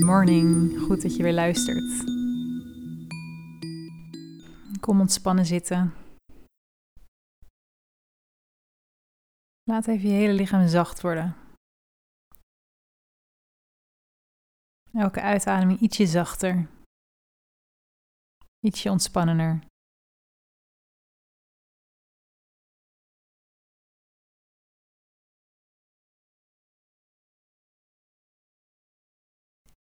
morning. 0.00 0.78
Goed 0.80 1.02
dat 1.02 1.16
je 1.16 1.22
weer 1.22 1.32
luistert. 1.32 2.04
Kom 4.80 5.00
ontspannen 5.00 5.46
zitten. 5.46 5.94
Laat 9.62 9.86
even 9.86 10.08
je 10.08 10.14
hele 10.14 10.32
lichaam 10.32 10.68
zacht 10.68 11.00
worden. 11.00 11.36
Elke 14.92 15.20
uitademing 15.20 15.80
ietsje 15.80 16.06
zachter. 16.06 16.68
Ietsje 18.60 18.90
ontspannender. 18.90 19.66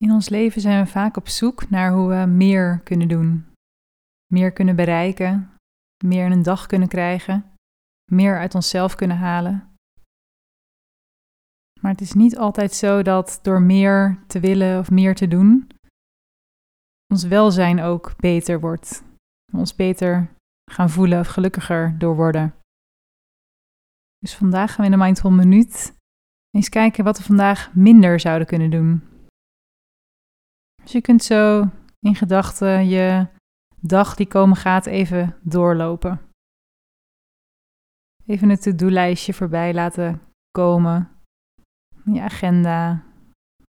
In 0.02 0.12
ons 0.12 0.30
leven 0.30 0.62
zijn 0.62 0.84
we 0.84 0.92
vaak 0.92 1.18
op 1.18 1.28
zoek 1.28 1.70
naar 1.70 1.92
hoe 1.92 2.10
we 2.10 2.26
meer 2.26 2.80
kunnen 2.84 3.08
doen. 3.08 3.46
Meer 4.34 4.52
kunnen 4.52 4.76
bereiken, 4.76 5.52
meer 6.04 6.26
in 6.26 6.32
een 6.32 6.44
dag 6.44 6.66
kunnen 6.66 6.88
krijgen, 6.88 7.46
meer 8.12 8.38
uit 8.38 8.56
onszelf 8.56 8.96
kunnen 8.96 9.18
halen. 9.18 9.70
Maar 11.82 11.92
het 11.92 12.02
is 12.02 12.14
niet 12.14 12.38
altijd 12.38 12.74
zo 12.74 13.02
dat 13.02 13.40
door 13.42 13.62
meer 13.62 14.24
te 14.28 14.40
willen 14.40 14.80
of 14.80 14.90
meer 14.90 15.16
te 15.16 15.28
doen, 15.28 15.70
ons 17.14 17.24
welzijn 17.24 17.82
ook 17.82 18.14
beter 18.18 18.60
wordt. 18.60 19.04
Ons 19.54 19.76
beter 19.76 20.30
gaan 20.72 20.90
voelen 20.90 21.20
of 21.20 21.28
gelukkiger 21.28 21.96
door 21.98 22.16
worden. 22.16 22.56
Dus 24.18 24.36
vandaag 24.36 24.70
gaan 24.74 24.86
we 24.86 24.92
in 24.92 24.98
de 24.98 25.04
Mindful 25.04 25.32
Minuut 25.32 25.96
eens 26.50 26.70
kijken 26.70 27.04
wat 27.04 27.18
we 27.18 27.24
vandaag 27.24 27.74
minder 27.74 28.20
zouden 28.20 28.48
kunnen 28.48 28.70
doen. 28.70 29.11
Dus 30.82 30.92
je 30.92 31.02
kunt 31.02 31.24
zo 31.24 31.70
in 32.00 32.16
gedachten 32.16 32.90
je 32.90 33.28
dag 33.80 34.16
die 34.16 34.28
komen 34.28 34.58
gaat 34.58 34.86
even 34.86 35.38
doorlopen. 35.44 36.22
Even 38.26 38.50
een 38.50 38.60
to-do-lijstje 38.60 39.34
voorbij 39.34 39.74
laten 39.74 40.22
komen. 40.52 41.10
Je 42.06 42.22
agenda 42.22 43.04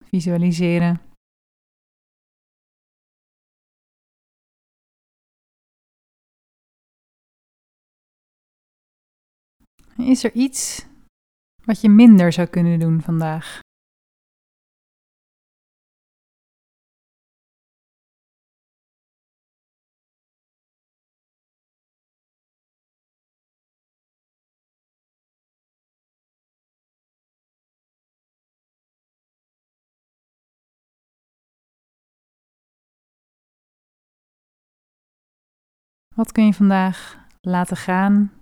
visualiseren. 0.05 1.01
Is 9.97 10.25
er 10.25 10.33
iets 10.33 10.87
wat 11.65 11.81
je 11.81 11.89
minder 11.89 12.33
zou 12.33 12.49
kunnen 12.49 12.79
doen 12.79 13.01
vandaag? 13.01 13.62
Wat 36.15 36.33
kun 36.33 36.47
je 36.47 36.55
vandaag 36.55 37.27
laten 37.41 37.77
gaan, 37.77 38.33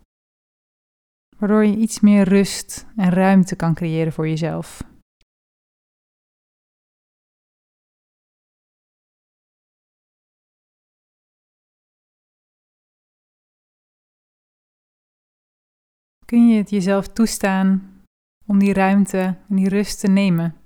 waardoor 1.36 1.64
je 1.64 1.76
iets 1.76 2.00
meer 2.00 2.22
rust 2.28 2.86
en 2.96 3.10
ruimte 3.10 3.56
kan 3.56 3.74
creëren 3.74 4.12
voor 4.12 4.28
jezelf? 4.28 4.82
Kun 16.24 16.48
je 16.48 16.56
het 16.56 16.70
jezelf 16.70 17.08
toestaan 17.08 18.02
om 18.46 18.58
die 18.58 18.72
ruimte 18.72 19.38
en 19.48 19.56
die 19.56 19.68
rust 19.68 20.00
te 20.00 20.08
nemen? 20.08 20.59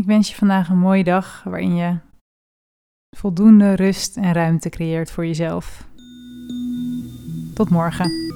Ik 0.00 0.06
wens 0.06 0.28
je 0.28 0.34
vandaag 0.34 0.68
een 0.68 0.78
mooie 0.78 1.04
dag 1.04 1.42
waarin 1.44 1.74
je 1.74 1.98
voldoende 3.16 3.74
rust 3.74 4.16
en 4.16 4.32
ruimte 4.32 4.68
creëert 4.68 5.10
voor 5.10 5.26
jezelf. 5.26 5.86
Tot 7.54 7.70
morgen. 7.70 8.29